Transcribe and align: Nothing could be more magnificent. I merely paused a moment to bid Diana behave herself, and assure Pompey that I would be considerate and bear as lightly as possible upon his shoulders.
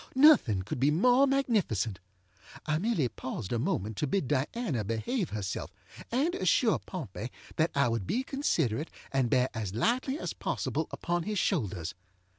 Nothing 0.15 0.63
could 0.63 0.79
be 0.79 0.89
more 0.89 1.27
magnificent. 1.27 1.99
I 2.65 2.79
merely 2.79 3.07
paused 3.07 3.53
a 3.53 3.59
moment 3.59 3.97
to 3.97 4.07
bid 4.07 4.27
Diana 4.27 4.83
behave 4.83 5.29
herself, 5.29 5.69
and 6.11 6.33
assure 6.33 6.79
Pompey 6.79 7.29
that 7.57 7.69
I 7.75 7.87
would 7.87 8.07
be 8.07 8.23
considerate 8.23 8.89
and 9.11 9.29
bear 9.29 9.47
as 9.53 9.75
lightly 9.75 10.17
as 10.17 10.33
possible 10.33 10.87
upon 10.89 11.21
his 11.21 11.37
shoulders. 11.37 11.93